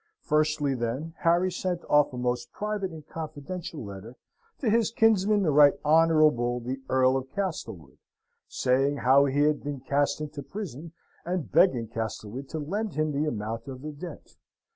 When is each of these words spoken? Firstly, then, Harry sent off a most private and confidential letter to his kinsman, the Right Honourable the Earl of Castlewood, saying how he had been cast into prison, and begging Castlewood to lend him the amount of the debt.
Firstly, 0.23 0.73
then, 0.73 1.13
Harry 1.19 1.51
sent 1.51 1.83
off 1.87 2.11
a 2.11 2.17
most 2.17 2.51
private 2.51 2.89
and 2.89 3.07
confidential 3.07 3.83
letter 3.85 4.15
to 4.57 4.67
his 4.67 4.89
kinsman, 4.89 5.43
the 5.43 5.51
Right 5.51 5.75
Honourable 5.85 6.59
the 6.59 6.81
Earl 6.89 7.17
of 7.17 7.29
Castlewood, 7.33 7.99
saying 8.47 8.95
how 8.97 9.25
he 9.25 9.41
had 9.41 9.63
been 9.63 9.79
cast 9.79 10.19
into 10.19 10.41
prison, 10.41 10.93
and 11.23 11.51
begging 11.51 11.87
Castlewood 11.87 12.49
to 12.49 12.57
lend 12.57 12.93
him 12.95 13.11
the 13.11 13.29
amount 13.29 13.67
of 13.67 13.83
the 13.83 13.91
debt. 13.91 14.37